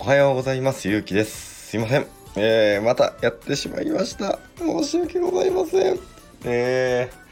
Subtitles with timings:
[0.00, 0.88] おはようございます。
[0.88, 1.70] ゆうきです。
[1.70, 2.06] すいません。
[2.36, 4.38] えー、またやってしまいました。
[4.56, 5.98] 申し訳ございません。
[6.44, 7.28] えー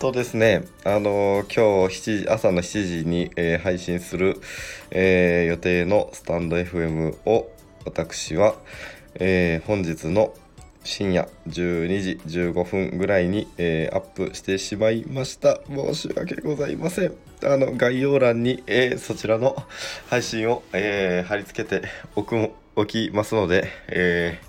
[0.00, 4.40] とですね、あのー、今日7時朝の7時に、えー、配信する、
[4.90, 7.50] えー、予定のスタンド FM を
[7.84, 8.54] 私は、
[9.14, 10.34] え本日の
[10.84, 19.56] 深夜12時15分ぐらいに、えアップしてしまいました申し訳ございませんあの概要欄に、えそちらの
[20.08, 24.40] 配信を、え貼り付けておくおきますので、え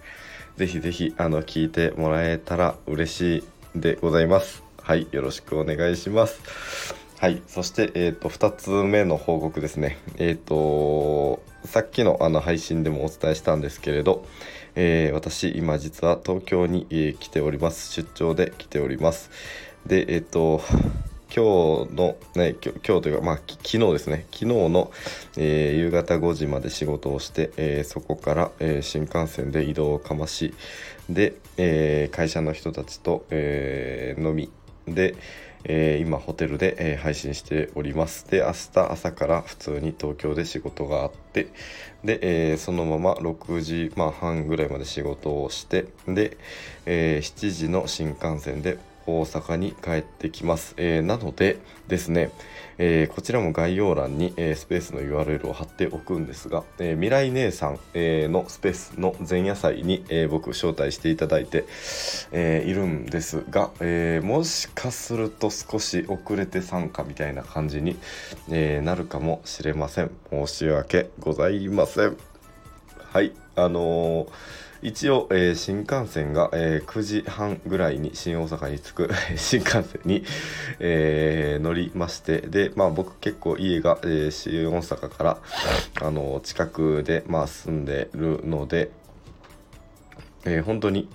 [0.56, 3.38] ー、ぜひぜひあの聞いてもらえたら嬉し
[3.76, 6.94] いでございますはい、よろしくお願いします。
[7.18, 9.98] はい、そして、えーと、2つ目の報告ですね。
[10.20, 14.28] えっ、と、さっきのあの配信でもお伝えしたんですけれど、
[14.76, 17.92] えー、私、今実は東京に、えー、来ております。
[17.94, 19.32] 出張で来ております。
[19.86, 20.62] で、えっ、と、
[21.36, 24.92] 今日の、ね、今日今日というか、まあ、昨日ですね、昨日の、
[25.38, 30.54] えー、夕方5時まで仕事をして、えー、そこから、えー、新幹線で移動をかまし、
[31.10, 34.50] で、え会社の人たちと、え飲み、
[34.88, 35.16] で、
[35.64, 38.30] えー、今ホテルで、えー、配信しております。
[38.30, 41.48] で明日朝から普通に東京で仕事があって
[42.04, 46.38] で、えー、そのまま6時、まあ、半ぐらいまで仕事をしてで、
[46.86, 50.74] え7時の新幹線で大阪に帰ってきます。
[50.78, 52.32] えー、なのでですね、
[52.78, 61.66] えー、こちらも概要欄に、えー、スペースの URL を貼っておくんですが、え未来姉さん、えのスペースの前夜祭に、え僕招待していただいて、
[62.32, 67.98] えいるんですが、えもしかすると少し遅れて参加みたいな感じに、
[68.52, 70.12] えなるかもしれません。
[70.32, 72.18] 申し訳ございません。
[73.16, 74.28] はい、あの
[74.86, 80.24] 一応、えー、新幹線が、えー、9時半ぐらいに新大阪に着く 新幹線に、
[80.78, 85.38] えー、乗りましてで、まあ、僕結構家が、え、新大阪から
[86.02, 88.92] あの近くで、まあ、住んでるので、
[90.46, 91.10] え、本当に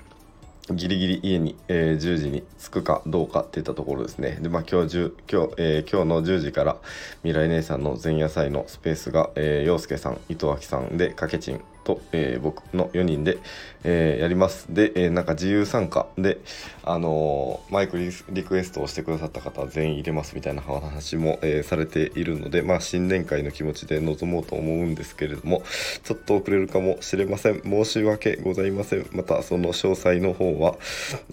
[0.72, 4.38] ギリギリ家に、え、10時に着くかどうかっていったところですね。
[4.41, 6.76] で、まあ今日今日、えー、今日の10時から
[7.22, 13.38] 未来姉さんの前夜祭のスペースが、えー、陽介さん、伊藤明さんで、かけちんと、えー、僕の4人で、
[13.84, 14.66] えー、やります。
[14.72, 16.38] で、えー、なんか自由参加で、
[16.82, 25.62] あのマイクリクエストをしてくださった方は全員入れますみたいな話も、えされているので、まあ新年会の気持ちで臨もうと思うんですけれども、
[26.04, 27.62] ちょっと遅れるかもしれません。
[27.62, 29.06] 申し訳ございません。
[29.12, 30.76] またその詳細の方は、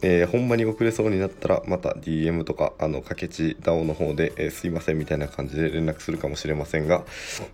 [0.02, 7.04] えほんまに遅れそうになったら、また DM とか、あの、かけち DAO の方で、えすいませんみたいな感じで連絡するかもしれませんが、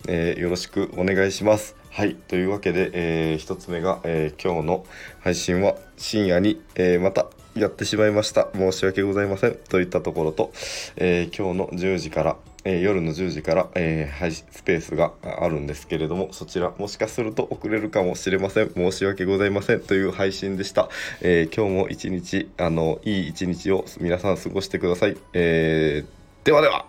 [0.08, 1.83] えよろしくお願いします。
[1.94, 2.16] はい。
[2.16, 4.84] というわけで、えー、1つ目が、えー、今日の
[5.20, 8.48] 配信は深夜に、えー、またやってしまいました。
[8.52, 9.54] 申し訳ございません。
[9.54, 10.52] といったところと、
[10.96, 18.72] え今日の10時から、え夜の10時から、えー、スペースがあるんですけれども、そちらもしかすると遅れるかもしれません。
[18.74, 19.80] 申し訳ございません。
[19.80, 20.88] という配信でした。
[21.20, 25.16] え今日も一日、あの、いい一日を皆さん過ごしてください。
[25.32, 26.04] え
[26.42, 26.86] ではでは。